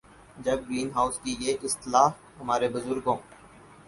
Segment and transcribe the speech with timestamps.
[0.37, 2.07] جب greenhouse کی یہ اصطلاح
[2.39, 3.15] ہمارے بزرگوں